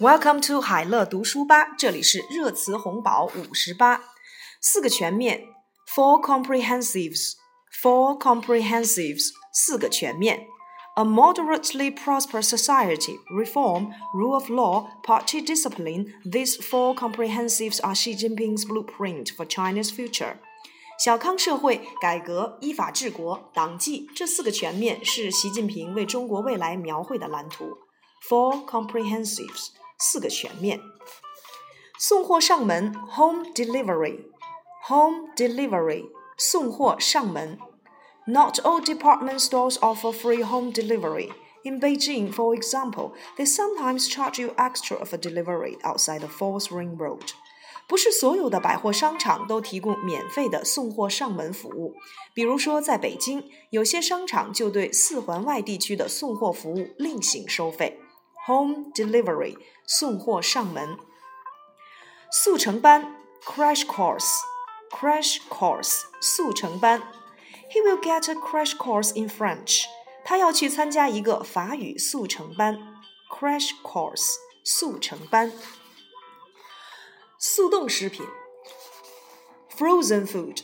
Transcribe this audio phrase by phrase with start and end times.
[0.00, 4.02] Welcome to 海乐读书吧，这里是热词红宝五十八，
[4.60, 5.44] 四个全面，
[5.94, 10.46] four comprehensives，four comprehensives，四个全面。
[10.96, 18.66] A moderately prosperous society, reform, rule of law, party discipline, these four comprehensives are Xi Jinping's
[18.66, 20.36] blueprint for China's future.
[20.98, 27.78] 小康社会、改革、依法治国、党纪这四个全面是习近平为中国未来描绘的蓝图。
[28.28, 29.68] Four comprehensives。
[30.00, 30.80] 四个全面。
[31.98, 36.04] 送货上门，home delivery，home delivery，
[36.36, 37.58] 送货上门。
[38.26, 41.30] Not all department stores offer free home delivery.
[41.62, 46.96] In Beijing, for example, they sometimes charge you extra for delivery outside the Fourth Ring
[46.96, 47.30] Road.
[47.88, 51.94] 不是所有的百货商场都提供免费的送货上门服务。
[52.34, 58.00] 比如说，在北京，有些商场就对四环外地区的送货服务另行收费。
[58.46, 60.98] Home delivery 送货上门。
[62.30, 64.40] 速成班 crash course
[64.90, 67.02] crash course 速成班。
[67.70, 69.84] He will get a crash course in French。
[70.24, 72.78] 他要去参加一个法语速成班。
[73.30, 75.52] crash course 速成班。
[77.38, 78.26] 速冻食品
[79.76, 80.62] frozen food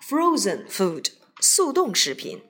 [0.00, 1.08] frozen food
[1.40, 2.42] 速冻食品。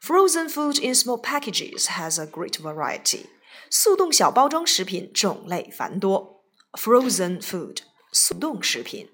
[0.00, 3.26] Frozen food in small packages has a great variety.
[3.70, 7.78] 速冻小包装食品种类繁多，frozen food
[8.12, 9.08] 速冻食品。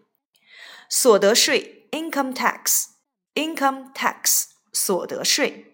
[0.89, 2.87] 所得税 income tax
[3.35, 5.69] income tax 所得税。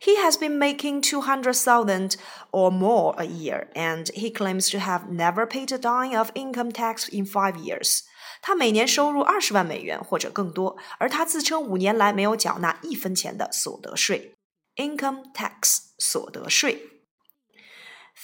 [0.00, 2.14] He has been making two hundred thousand
[2.52, 6.70] or more a year, and he claims to have never paid a dime of income
[6.70, 8.02] tax in five years.
[8.40, 14.34] 他每年收入二十万美元或者更多，而他自称五年来没有缴纳一分钱的所得税。
[14.76, 16.91] Income tax 所得税。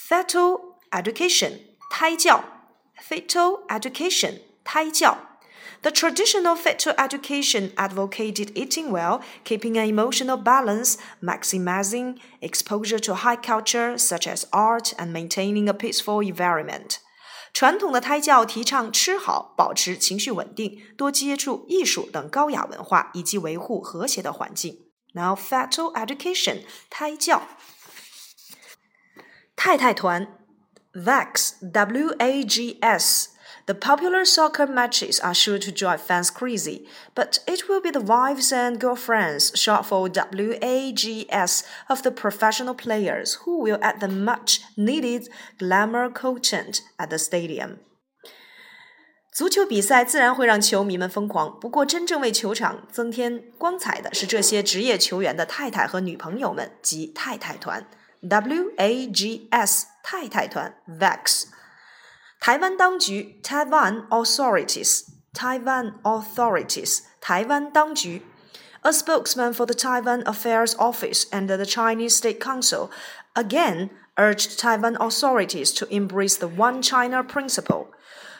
[0.09, 2.43] fetal education 胎教，
[3.01, 5.17] fetal education 胎教。
[5.81, 13.95] The traditional fetal education advocated eating well, keeping an emotional balance, maximizing exposure to high culture
[13.97, 16.97] such as art, and maintaining a peaceful environment.
[17.53, 24.79] 传统的胎教提倡吃好，保持情绪稳定，多接触艺术等高雅文化，以及维护和谐的环境。
[25.13, 27.43] Now, fetal education 胎教。
[29.62, 30.26] 太太团
[30.94, 33.28] WAGs W A G S.
[33.66, 38.00] The popular soccer matches are sure to drive fans crazy, but it will be the
[38.00, 44.60] wives and girlfriends, short for WAGS, of the professional players who will add the much
[44.78, 45.28] needed
[45.58, 47.80] glamour content at the stadium.
[49.30, 57.86] 足球比赛自然会让球迷们疯狂，不过真正为球场增添光彩的是这些职业球员的太太和女朋友们及太太团。
[58.22, 61.44] W A G S 太太团 WAGs。
[62.38, 68.22] 台湾当局 Taiwan authorities Taiwan authorities 台湾当局。
[68.82, 72.90] A spokesman for the Taiwan Affairs Office and the Chinese State Council
[73.34, 77.88] again urged Taiwan authorities to embrace the One China principle.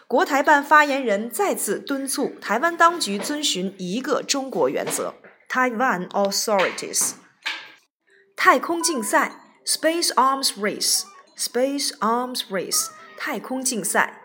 [0.07, 5.15] 国台办发言人再次敦促台湾当局遵循一个中国原则。
[5.49, 7.13] Taiwan authorities。
[8.35, 11.03] 太空竞赛 Space Arms Race,
[11.38, 14.22] Space Arms Race, 太空竞赛。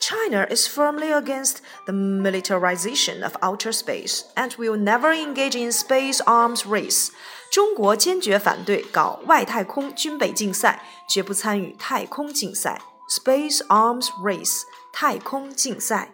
[0.00, 6.18] China is firmly against the militarization of outer space and will never engage in space
[6.24, 7.08] arms race.
[7.50, 14.62] 中国坚决反对搞外太空军备竞赛，绝不参与太空竞赛 （Space Arms Race）
[14.92, 16.10] 太空竞赛。